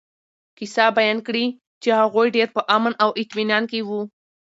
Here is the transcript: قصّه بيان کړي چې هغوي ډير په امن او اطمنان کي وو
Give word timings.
قصّه 0.59 0.85
بيان 0.97 1.17
کړي 1.27 1.45
چې 1.81 1.89
هغوي 1.99 2.27
ډير 2.35 2.47
په 2.55 2.61
امن 2.75 2.93
او 3.03 3.09
اطمنان 3.21 3.63
کي 3.71 3.79
وو 3.87 4.01